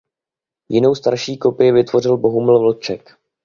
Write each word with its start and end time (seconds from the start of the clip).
Jinou 0.69 0.95
starší 0.95 1.37
kopii 1.37 1.71
vytvořil 1.71 2.17
Bohumil 2.17 2.59
Vlček. 2.59 3.17